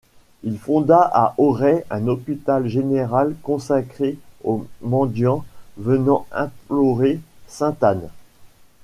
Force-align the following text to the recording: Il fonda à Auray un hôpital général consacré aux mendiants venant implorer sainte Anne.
Il 0.41 0.57
fonda 0.57 0.99
à 1.13 1.35
Auray 1.37 1.85
un 1.91 2.07
hôpital 2.07 2.65
général 2.67 3.35
consacré 3.43 4.17
aux 4.43 4.65
mendiants 4.81 5.45
venant 5.77 6.25
implorer 6.31 7.19
sainte 7.45 7.83
Anne. 7.83 8.09